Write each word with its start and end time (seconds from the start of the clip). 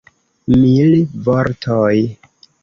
Mil 0.61 0.95
vortoj! 1.27 1.93